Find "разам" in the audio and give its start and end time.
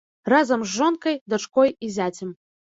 0.33-0.63